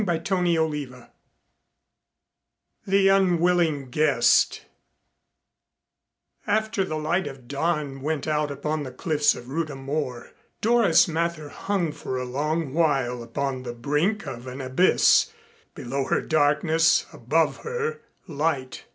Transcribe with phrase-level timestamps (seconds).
[0.03, 1.03] CHAPTER XIII
[2.87, 4.65] THE UNWILLING GUEST
[6.47, 11.49] After the light of dawn went out upon the cliffs of Rhuda Mor, Doris Mather
[11.49, 15.31] hung for a long while upon the brink of an abyss,
[15.75, 18.85] below her darkness, above her light.